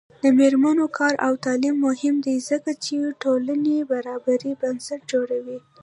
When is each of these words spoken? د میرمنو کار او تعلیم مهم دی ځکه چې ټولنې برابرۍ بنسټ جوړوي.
د 0.23 0.25
میرمنو 0.39 0.85
کار 0.97 1.13
او 1.25 1.33
تعلیم 1.45 1.75
مهم 1.87 2.15
دی 2.25 2.35
ځکه 2.49 2.71
چې 2.83 3.15
ټولنې 3.23 3.77
برابرۍ 3.91 4.53
بنسټ 4.61 4.99
جوړوي. 5.11 5.59